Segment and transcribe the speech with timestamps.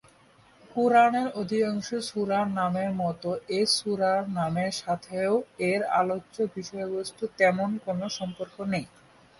[0.71, 5.33] কুরআনের অধিকাংশ সূরার নামের মতো এ সূরার নামের সাথেও
[5.69, 8.85] এর আলোচ্য বিষয়বস্তুর তেমন কোন সম্পর্ক নেই।